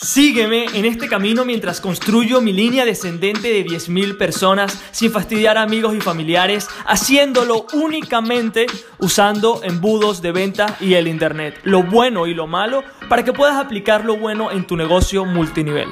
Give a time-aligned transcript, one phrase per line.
[0.00, 5.62] Sígueme en este camino mientras construyo mi línea descendente de 10.000 personas sin fastidiar a
[5.62, 8.66] amigos y familiares, haciéndolo únicamente
[9.00, 13.56] usando embudos de venta y el Internet, lo bueno y lo malo, para que puedas
[13.56, 15.88] aplicar lo bueno en tu negocio multinivel.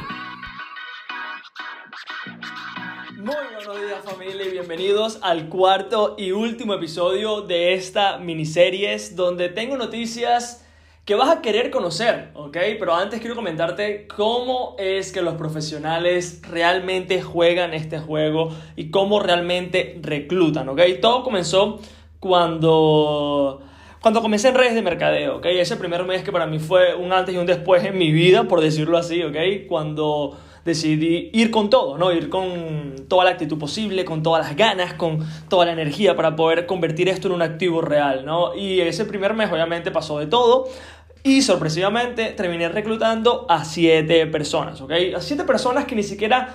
[3.16, 9.48] Muy buenos días familia y bienvenidos al cuarto y último episodio de esta miniserie donde
[9.48, 10.62] tengo noticias
[11.06, 12.56] que vas a querer conocer, ¿ok?
[12.80, 19.20] Pero antes quiero comentarte cómo es que los profesionales realmente juegan este juego y cómo
[19.20, 20.80] realmente reclutan, ¿ok?
[21.00, 21.78] Todo comenzó
[22.18, 23.62] cuando...
[24.02, 25.46] Cuando comencé en redes de mercadeo, ¿ok?
[25.46, 28.44] Ese primer mes que para mí fue un antes y un después en mi vida,
[28.44, 29.36] por decirlo así, ¿ok?
[29.68, 32.12] Cuando decidí ir con todo, ¿no?
[32.12, 36.34] Ir con toda la actitud posible, con todas las ganas, con toda la energía para
[36.34, 38.54] poder convertir esto en un activo real, ¿no?
[38.54, 40.68] Y ese primer mes obviamente pasó de todo,
[41.26, 44.92] y sorpresivamente terminé reclutando a siete personas, ¿ok?
[45.16, 46.54] A siete personas que ni siquiera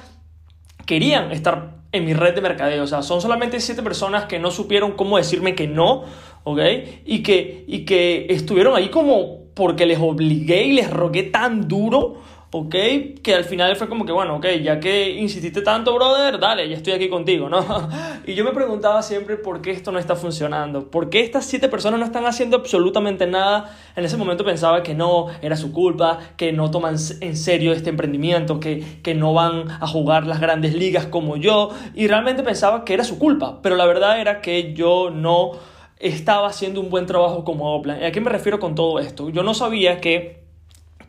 [0.85, 2.85] querían estar en mi red de mercadeo.
[2.85, 6.05] O sea, son solamente siete personas que no supieron cómo decirme que no,
[6.45, 6.61] ¿ok?
[7.03, 12.21] Y que, y que estuvieron ahí como porque les obligué y les rogué tan duro
[12.51, 12.75] ¿ok?
[13.23, 16.75] Que al final fue como que, bueno, ok, ya que insististe tanto, brother, dale, ya
[16.75, 17.65] estoy aquí contigo, ¿no?
[18.27, 21.69] Y yo me preguntaba siempre por qué esto no está funcionando, por qué estas siete
[21.69, 23.75] personas no están haciendo absolutamente nada.
[23.95, 27.89] En ese momento pensaba que no, era su culpa, que no toman en serio este
[27.89, 32.85] emprendimiento, que, que no van a jugar las grandes ligas como yo, y realmente pensaba
[32.85, 35.53] que era su culpa, pero la verdad era que yo no
[35.97, 38.01] estaba haciendo un buen trabajo como Oplan.
[38.01, 39.29] ¿Y a qué me refiero con todo esto?
[39.29, 40.40] Yo no sabía que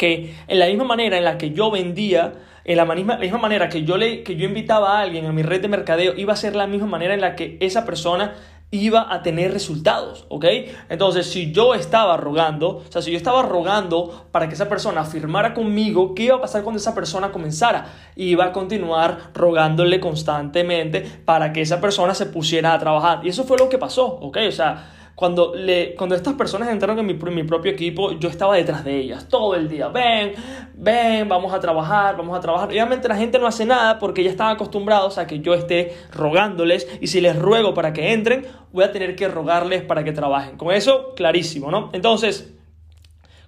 [0.02, 2.32] que en la misma manera en la que yo vendía,
[2.64, 5.44] en la misma, misma manera que yo, le, que yo invitaba a alguien a mi
[5.44, 8.34] red de mercadeo, iba a ser la misma manera en la que esa persona
[8.72, 10.44] iba a tener resultados, ¿ok?
[10.88, 15.04] Entonces, si yo estaba rogando, o sea, si yo estaba rogando para que esa persona
[15.04, 17.86] firmara conmigo, ¿qué iba a pasar cuando esa persona comenzara?
[18.16, 23.20] Iba a continuar rogándole constantemente para que esa persona se pusiera a trabajar.
[23.24, 24.38] Y eso fue lo que pasó, ¿ok?
[24.48, 28.56] O sea, cuando, le, cuando estas personas entraron en mi, mi, propio equipo, yo estaba
[28.56, 29.88] detrás de ellas todo el día.
[29.88, 30.32] Ven,
[30.74, 32.68] ven, vamos a trabajar, vamos a trabajar.
[32.68, 36.88] Obviamente la gente no hace nada porque ya están acostumbrados a que yo esté rogándoles
[37.00, 40.56] y si les ruego para que entren, voy a tener que rogarles para que trabajen.
[40.56, 41.90] Con eso, clarísimo, ¿no?
[41.92, 42.54] Entonces,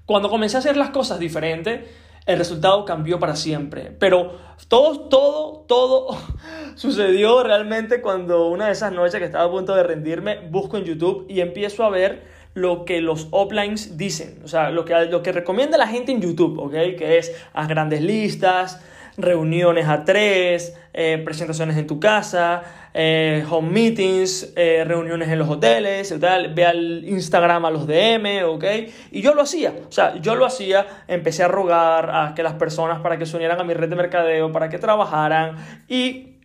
[0.05, 1.89] cuando comencé a hacer las cosas diferentes,
[2.27, 3.95] el resultado cambió para siempre.
[3.99, 6.17] Pero todo, todo, todo
[6.75, 10.85] sucedió realmente cuando una de esas noches que estaba a punto de rendirme, busco en
[10.85, 12.23] YouTube y empiezo a ver
[12.55, 16.21] lo que los uplines dicen, o sea, lo que, lo que recomienda la gente en
[16.21, 16.73] YouTube, ¿ok?
[16.97, 18.81] Que es haz grandes listas,
[19.17, 25.49] reuniones a tres, eh, presentaciones en tu casa, eh, home meetings, eh, reuniones en los
[25.49, 28.65] hoteles, tal, ve al Instagram a los DM, ¿ok?
[29.13, 32.55] Y yo lo hacía, o sea, yo lo hacía, empecé a rogar a que las
[32.55, 35.57] personas para que se unieran a mi red de mercadeo, para que trabajaran.
[35.89, 36.39] Y,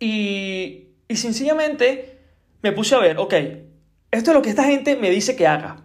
[0.00, 2.18] y, y sencillamente
[2.62, 3.34] me puse a ver, ok,
[4.10, 5.83] esto es lo que esta gente me dice que haga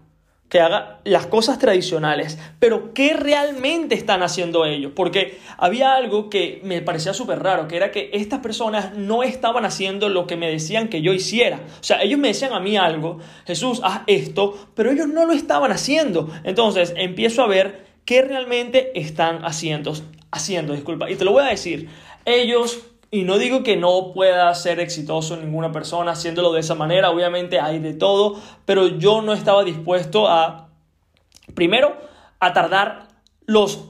[0.50, 4.92] que haga las cosas tradicionales, pero ¿qué realmente están haciendo ellos?
[4.96, 9.64] Porque había algo que me parecía súper raro, que era que estas personas no estaban
[9.64, 11.58] haciendo lo que me decían que yo hiciera.
[11.80, 15.34] O sea, ellos me decían a mí algo, Jesús, haz esto, pero ellos no lo
[15.34, 16.30] estaban haciendo.
[16.44, 19.94] Entonces empiezo a ver qué realmente están haciendo,
[20.32, 21.90] haciendo, disculpa, y te lo voy a decir.
[22.26, 22.80] Ellos
[23.12, 27.60] y no digo que no pueda ser exitoso ninguna persona haciéndolo de esa manera, obviamente
[27.60, 30.70] hay de todo, pero yo no estaba dispuesto a,
[31.56, 31.98] primero,
[32.40, 33.08] a tardar
[33.46, 33.86] los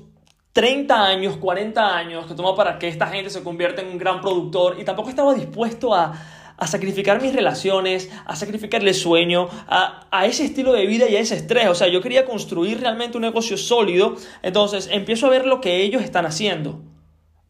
[0.54, 4.22] 30 años, 40 años que toma para que esta gente se convierta en un gran
[4.22, 6.14] productor y tampoco estaba dispuesto a,
[6.56, 11.20] a sacrificar mis relaciones, a sacrificarle sueño, a, a, ese estilo de vida y a
[11.20, 11.68] ese estrés.
[11.68, 15.82] O sea, yo quería construir realmente un negocio sólido, entonces empiezo a ver lo que
[15.82, 16.82] ellos están haciendo,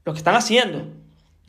[0.03, 0.99] lo que están haciendo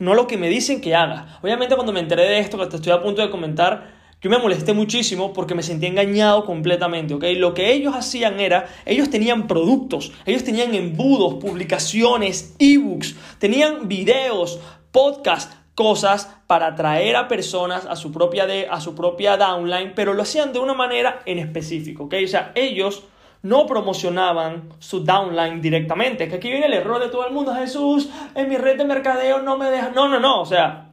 [0.01, 1.39] no lo que me dicen que haga.
[1.43, 4.39] Obviamente cuando me enteré de esto que te estoy a punto de comentar, yo me
[4.39, 7.23] molesté muchísimo porque me sentí engañado completamente, ¿ok?
[7.37, 14.59] Lo que ellos hacían era, ellos tenían productos, ellos tenían embudos, publicaciones, ebooks, tenían videos,
[14.91, 20.23] podcasts, cosas para atraer a personas a su propia, a su propia downline, pero lo
[20.23, 22.15] hacían de una manera en específico, ¿ok?
[22.25, 23.03] O sea, ellos
[23.43, 26.27] no promocionaban su downline directamente.
[26.27, 27.53] Que aquí viene el error de todo el mundo.
[27.55, 29.89] Jesús, en mi red de mercadeo no me deja.
[29.89, 30.41] No, no, no.
[30.41, 30.91] O sea,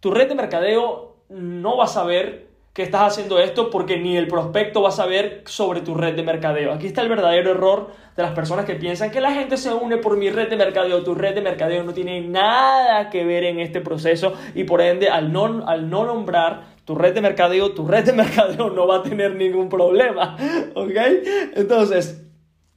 [0.00, 4.28] tu red de mercadeo no va a saber que estás haciendo esto porque ni el
[4.28, 6.72] prospecto va a saber sobre tu red de mercadeo.
[6.72, 9.96] Aquí está el verdadero error de las personas que piensan que la gente se une
[9.96, 11.02] por mi red de mercadeo.
[11.02, 15.08] Tu red de mercadeo no tiene nada que ver en este proceso y por ende
[15.08, 18.96] al no, al no nombrar tu red de mercadeo, tu red de mercadeo no va
[18.96, 20.38] a tener ningún problema,
[20.74, 20.96] ¿ok?
[21.54, 22.24] Entonces,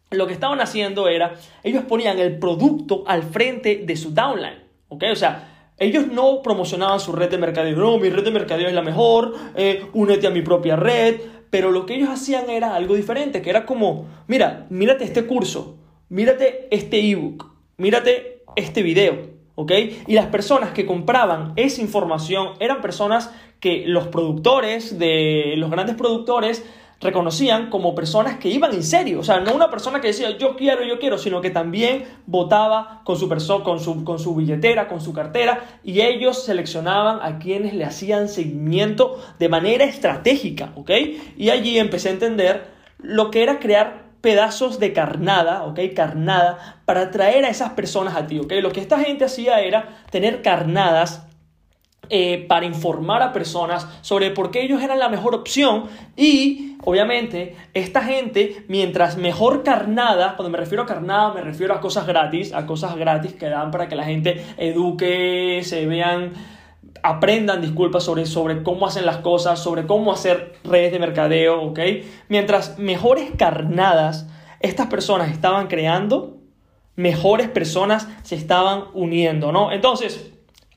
[0.09, 5.05] lo que estaban haciendo era, ellos ponían el producto al frente de su downline, ¿ok?
[5.13, 8.73] O sea, ellos no promocionaban su red de mercadeo, no, mi red de mercadeo es
[8.73, 12.95] la mejor, eh, únete a mi propia red, pero lo que ellos hacían era algo
[12.95, 15.77] diferente, que era como, mira, mírate este curso,
[16.09, 17.45] mírate este ebook,
[17.77, 19.71] mírate este video, ¿ok?
[20.07, 25.95] Y las personas que compraban esa información eran personas que los productores de los grandes
[25.95, 26.65] productores
[27.01, 29.19] reconocían como personas que iban en serio.
[29.19, 33.01] O sea, no una persona que decía yo quiero, yo quiero, sino que también votaba
[33.03, 33.27] con su,
[33.63, 38.29] con su, con su billetera, con su cartera, y ellos seleccionaban a quienes le hacían
[38.29, 40.91] seguimiento de manera estratégica, ¿ok?
[41.37, 45.79] Y allí empecé a entender lo que era crear pedazos de carnada, ¿ok?
[45.95, 48.53] Carnada, para atraer a esas personas a ti, ¿ok?
[48.61, 51.27] Lo que esta gente hacía era tener carnadas
[52.13, 55.85] eh, para informar a personas sobre por qué ellos eran la mejor opción
[56.17, 61.79] y obviamente esta gente mientras mejor carnada, cuando me refiero a carnada me refiero a
[61.79, 66.33] cosas gratis, a cosas gratis que dan para que la gente eduque, se vean
[67.03, 71.79] aprendan, disculpas, sobre, sobre cómo hacen las cosas, sobre cómo hacer redes de mercadeo, ¿ok?
[72.29, 74.27] Mientras mejores carnadas
[74.59, 76.37] estas personas estaban creando,
[76.95, 79.71] mejores personas se estaban uniendo, ¿no?
[79.71, 80.31] Entonces,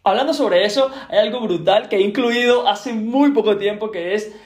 [0.07, 4.37] Hablando sobre eso, hay algo brutal que he incluido hace muy poco tiempo que es,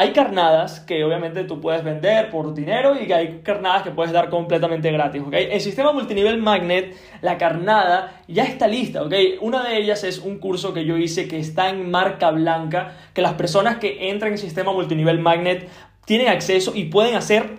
[0.00, 4.30] hay carnadas que obviamente tú puedes vender por dinero y hay carnadas que puedes dar
[4.30, 5.34] completamente gratis, ¿ok?
[5.34, 9.12] El sistema multinivel Magnet, la carnada ya está lista, ¿ok?
[9.42, 13.20] Una de ellas es un curso que yo hice que está en marca blanca, que
[13.20, 15.68] las personas que entran en el sistema multinivel Magnet
[16.06, 17.58] tienen acceso y pueden hacer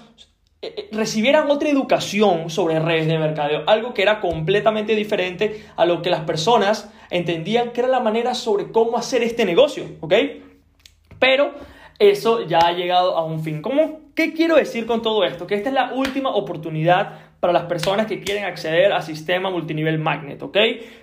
[0.62, 5.84] eh, eh, recibieran otra educación sobre redes de mercadeo, algo que era completamente diferente a
[5.86, 10.14] lo que las personas entendían que era la manera sobre cómo hacer este negocio, ¿ok?
[11.18, 11.52] Pero
[11.98, 13.62] eso ya ha llegado a un fin.
[13.62, 14.00] ¿Cómo?
[14.14, 15.46] ¿Qué quiero decir con todo esto?
[15.46, 19.98] Que esta es la última oportunidad para las personas que quieren acceder al sistema multinivel
[19.98, 20.56] Magnet, ¿ok?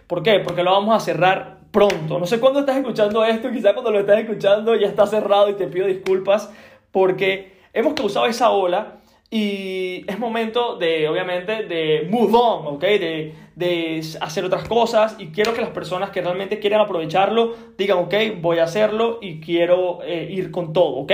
[0.07, 0.39] ¿Por qué?
[0.39, 2.19] Porque lo vamos a cerrar pronto.
[2.19, 5.53] No sé cuándo estás escuchando esto, quizás cuando lo estás escuchando ya está cerrado y
[5.53, 6.51] te pido disculpas
[6.91, 8.99] porque hemos causado esa ola
[9.29, 12.81] y es momento de, obviamente, de move on, ¿ok?
[12.81, 17.97] De, de hacer otras cosas y quiero que las personas que realmente quieren aprovecharlo digan,
[17.97, 21.11] ok, voy a hacerlo y quiero eh, ir con todo, ¿ok?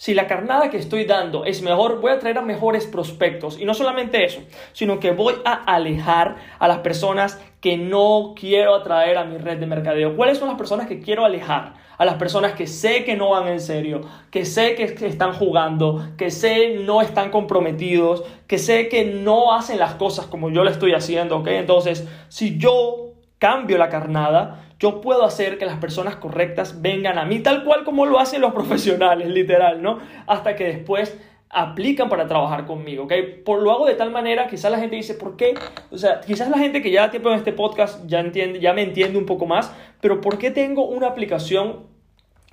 [0.00, 3.60] si la carnada que estoy dando es mejor, voy a traer a mejores prospectos.
[3.60, 4.40] Y no solamente eso,
[4.72, 9.58] sino que voy a alejar a las personas que no quiero atraer a mi red
[9.58, 10.16] de mercadeo.
[10.16, 11.74] ¿Cuáles son las personas que quiero alejar?
[11.98, 16.02] A las personas que sé que no van en serio, que sé que están jugando,
[16.16, 20.70] que sé no están comprometidos, que sé que no hacen las cosas como yo le
[20.70, 21.48] estoy haciendo, ¿ok?
[21.48, 27.26] Entonces, si yo cambio la carnada, yo puedo hacer que las personas correctas vengan a
[27.26, 29.98] mí, tal cual como lo hacen los profesionales, literal, ¿no?
[30.26, 31.16] Hasta que después
[31.50, 33.12] aplican para trabajar conmigo, ¿ok?
[33.44, 35.54] Por, lo hago de tal manera, quizás la gente dice, ¿por qué?
[35.90, 38.82] O sea, quizás la gente que ya tiempo en este podcast ya, entiende, ya me
[38.82, 41.86] entiende un poco más, pero ¿por qué tengo una aplicación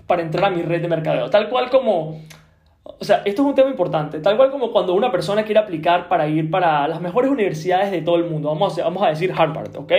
[0.08, 1.30] para entrar a mi red de mercadeo?
[1.30, 2.22] Tal cual como...
[3.00, 6.08] O sea, esto es un tema importante, tal cual como cuando una persona quiere aplicar
[6.08, 9.32] para ir para las mejores universidades de todo el mundo, vamos a, vamos a decir
[9.38, 9.92] Harvard, ¿ok?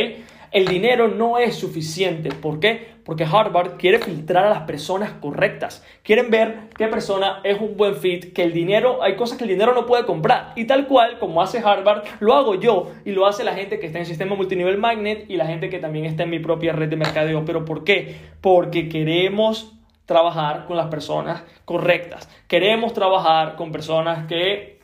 [0.50, 2.30] El dinero no es suficiente.
[2.30, 2.98] ¿Por qué?
[3.04, 5.84] Porque Harvard quiere filtrar a las personas correctas.
[6.02, 9.50] Quieren ver qué persona es un buen fit, que el dinero, hay cosas que el
[9.50, 10.52] dinero no puede comprar.
[10.56, 13.86] Y tal cual, como hace Harvard, lo hago yo y lo hace la gente que
[13.86, 16.72] está en el sistema multinivel magnet y la gente que también está en mi propia
[16.72, 17.44] red de mercadeo.
[17.44, 18.16] ¿Pero por qué?
[18.40, 19.74] Porque queremos
[20.06, 22.28] trabajar con las personas correctas.
[22.46, 24.78] Queremos trabajar con personas que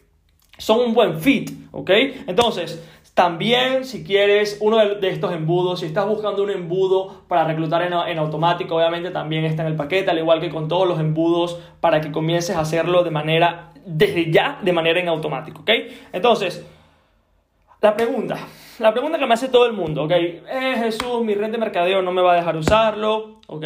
[0.58, 1.90] son un buen fit, ¿ok?
[2.26, 2.82] Entonces,
[3.14, 8.18] También, si quieres uno de estos embudos, si estás buscando un embudo para reclutar en,
[8.18, 12.00] automático, obviamente también está en el paquete, al igual que con todos los embudos, para
[12.00, 15.70] que comiences a hacerlo de manera, desde ya, de manera en automático, ¿ok?
[16.12, 16.66] Entonces,
[17.80, 18.36] la pregunta,
[18.80, 20.10] la pregunta que me hace todo el mundo, ¿ok?
[20.10, 23.64] Eh, Jesús, mi red de mercadeo no me va a dejar usarlo, ¿ok?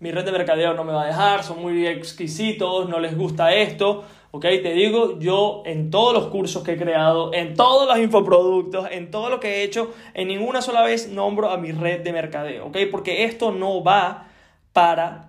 [0.00, 3.54] Mi red de mercadeo no me va a dejar, son muy exquisitos, no les gusta
[3.54, 4.02] esto.
[4.30, 4.42] ¿Ok?
[4.42, 9.10] Te digo, yo en todos los cursos que he creado, en todos los infoproductos, en
[9.10, 12.66] todo lo que he hecho, en ninguna sola vez nombro a mi red de mercadeo,
[12.66, 12.76] ¿ok?
[12.90, 14.28] Porque esto no va
[14.72, 15.28] para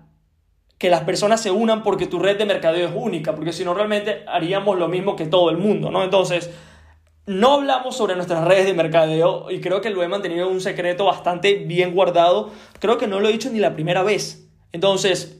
[0.78, 3.74] que las personas se unan porque tu red de mercadeo es única, porque si no
[3.74, 6.02] realmente haríamos lo mismo que todo el mundo, ¿no?
[6.02, 6.50] Entonces,
[7.26, 11.04] no hablamos sobre nuestras redes de mercadeo y creo que lo he mantenido un secreto
[11.04, 12.50] bastante bien guardado.
[12.78, 14.48] Creo que no lo he dicho ni la primera vez.
[14.72, 15.39] Entonces,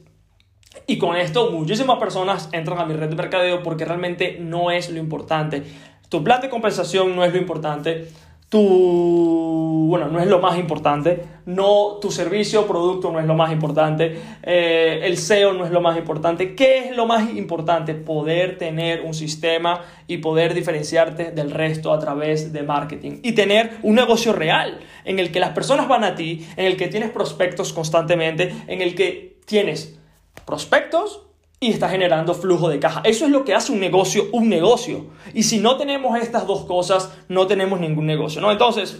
[0.87, 4.89] y con esto muchísimas personas entran a mi red de mercadeo porque realmente no es
[4.89, 5.63] lo importante.
[6.09, 8.09] Tu plan de compensación no es lo importante.
[8.49, 11.23] Tu, bueno, no es lo más importante.
[11.45, 14.17] No, tu servicio o producto no es lo más importante.
[14.43, 16.53] Eh, el SEO no es lo más importante.
[16.53, 17.93] ¿Qué es lo más importante?
[17.93, 23.19] Poder tener un sistema y poder diferenciarte del resto a través de marketing.
[23.23, 26.75] Y tener un negocio real en el que las personas van a ti, en el
[26.75, 30.00] que tienes prospectos constantemente, en el que tienes
[30.45, 31.21] prospectos
[31.59, 33.01] y está generando flujo de caja.
[33.05, 35.05] Eso es lo que hace un negocio un negocio.
[35.33, 38.51] Y si no tenemos estas dos cosas, no tenemos ningún negocio, ¿no?
[38.51, 38.99] Entonces,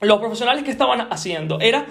[0.00, 1.86] los profesionales que estaban haciendo era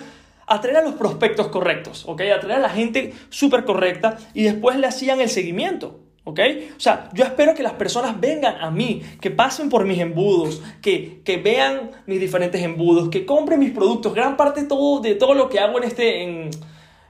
[0.46, 2.22] atraer a los prospectos correctos, ¿ok?
[2.36, 6.02] Atraer a la gente súper correcta y después le hacían el seguimiento.
[6.26, 6.42] ¿Ok?
[6.76, 10.62] O sea, yo espero que las personas vengan a mí, que pasen por mis embudos,
[10.82, 14.14] que, que vean mis diferentes embudos, que compren mis productos.
[14.14, 16.50] Gran parte todo, de todo lo que hago en este,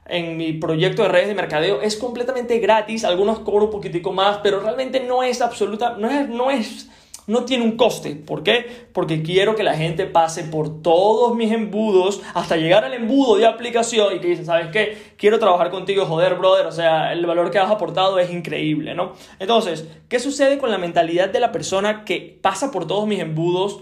[0.08, 4.38] en mi proyecto de redes de mercadeo es completamente gratis, algunos cobro un poquitico más,
[4.42, 6.88] pero realmente no es absoluta, no es, no es,
[7.26, 8.16] no tiene un coste.
[8.16, 8.88] ¿Por qué?
[8.92, 13.46] Porque quiero que la gente pase por todos mis embudos hasta llegar al embudo de
[13.46, 14.96] aplicación y que dicen, ¿sabes qué?
[15.16, 19.12] Quiero trabajar contigo, joder, brother, o sea, el valor que has aportado es increíble, ¿no?
[19.38, 23.80] Entonces, ¿qué sucede con la mentalidad de la persona que pasa por todos mis embudos?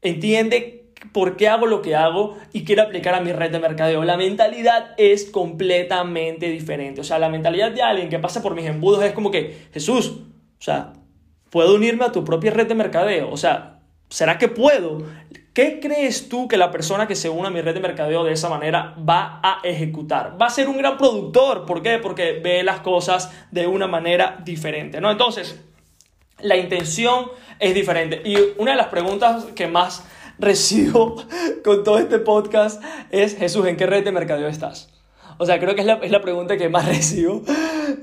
[0.00, 0.77] Entiende
[1.12, 4.04] por qué hago lo que hago y quiero aplicar a mi red de mercadeo.
[4.04, 7.00] La mentalidad es completamente diferente.
[7.00, 10.22] O sea, la mentalidad de alguien que pasa por mis embudos es como que, Jesús,
[10.58, 10.92] o sea,
[11.50, 13.30] puedo unirme a tu propia red de mercadeo.
[13.30, 15.04] O sea, ¿será que puedo?
[15.54, 18.32] ¿Qué crees tú que la persona que se une a mi red de mercadeo de
[18.32, 20.40] esa manera va a ejecutar?
[20.40, 21.66] Va a ser un gran productor.
[21.66, 21.98] ¿Por qué?
[21.98, 25.10] Porque ve las cosas de una manera diferente, ¿no?
[25.10, 25.60] Entonces,
[26.40, 27.26] la intención
[27.58, 28.22] es diferente.
[28.24, 30.04] Y una de las preguntas que más
[30.38, 31.16] recibo
[31.64, 34.92] con todo este podcast es, Jesús, ¿en qué red de mercadeo estás?
[35.38, 37.42] O sea, creo que es la, es la, pregunta que más recibo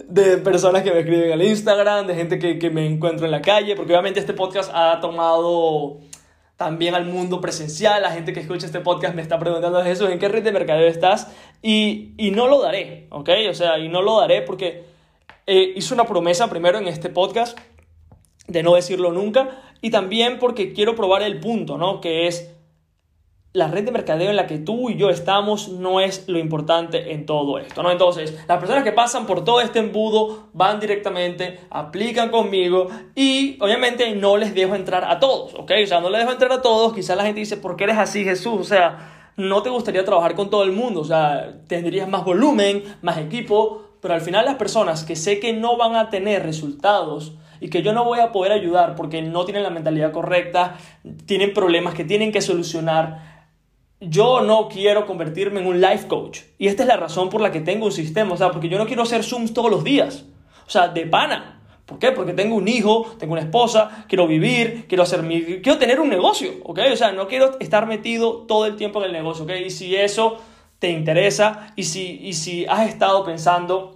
[0.07, 3.41] de personas que me escriben al Instagram, de gente que, que, me encuentro en la
[3.41, 5.99] calle, porque obviamente este podcast ha tomado
[6.55, 8.01] también al mundo presencial.
[8.01, 10.87] La gente que escucha este podcast me está preguntando, Jesús, ¿en qué red de mercadeo
[10.87, 11.27] estás?
[11.61, 13.29] Y, y no lo daré, ¿ok?
[13.49, 14.85] O sea, y no lo daré porque
[15.45, 17.57] eh, hice una promesa primero en este podcast
[18.47, 22.01] de no decirlo nunca y también porque quiero probar el punto, ¿no?
[22.01, 22.51] Que es
[23.55, 27.13] la red de mercadeo en la que tú y yo estamos no es lo importante
[27.13, 27.91] en todo esto, ¿no?
[27.91, 34.13] Entonces, las personas que pasan por todo este embudo van directamente, aplican conmigo y obviamente
[34.13, 35.71] no les dejo entrar a todos, ¿ok?
[35.83, 37.97] O sea, no les dejo entrar a todos, quizás la gente dice, ¿por qué eres
[37.97, 38.59] así, Jesús?
[38.59, 42.83] O sea, no te gustaría trabajar con todo el mundo, o sea, tendrías más volumen,
[43.01, 47.33] más equipo, pero al final las personas que sé que no van a tener resultados,
[47.59, 50.77] y que yo no voy a poder ayudar porque no tienen la mentalidad correcta,
[51.25, 53.35] tienen problemas que tienen que solucionar.
[53.99, 56.41] Yo no quiero convertirme en un life coach.
[56.57, 58.33] Y esta es la razón por la que tengo un sistema.
[58.33, 60.25] O sea, porque yo no quiero hacer Zooms todos los días.
[60.67, 61.61] O sea, de pana.
[61.85, 62.11] ¿Por qué?
[62.11, 65.61] Porque tengo un hijo, tengo una esposa, quiero vivir, quiero hacer mi...
[65.61, 66.79] Quiero tener un negocio, ¿ok?
[66.91, 69.51] O sea, no quiero estar metido todo el tiempo en el negocio, ¿ok?
[69.65, 70.39] Y si eso
[70.79, 73.94] te interesa y si, y si has estado pensando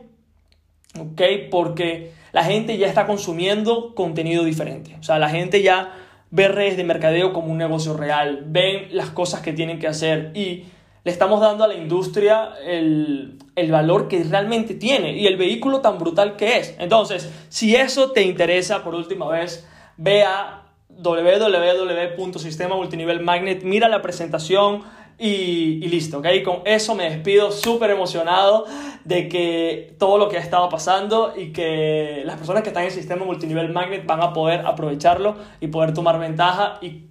[0.99, 1.21] ¿ok?
[1.51, 4.95] Porque la gente ya está consumiendo contenido diferente.
[4.99, 5.93] O sea, la gente ya
[6.31, 10.31] ve redes de mercadeo como un negocio real, ven las cosas que tienen que hacer
[10.35, 10.65] y
[11.03, 15.79] le estamos dando a la industria el, el, valor que realmente tiene y el vehículo
[15.79, 16.75] tan brutal que es.
[16.79, 19.65] Entonces, si eso te interesa, por última vez,
[19.95, 24.83] ve a www.sistemamultinivelmagnet, mira la presentación,
[25.19, 26.27] y, listo, ¿ok?
[26.45, 28.65] Con eso me despido súper emocionado
[29.03, 32.89] de que todo lo que ha estado pasando y que las personas que están en
[32.89, 37.05] el sistema multinivel magnet van a poder aprovecharlo y poder tomar ventaja y